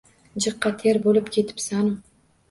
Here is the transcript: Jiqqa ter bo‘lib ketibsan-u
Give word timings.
Jiqqa 0.45 0.69
ter 0.79 0.99
bo‘lib 1.03 1.27
ketibsan-u 1.35 1.93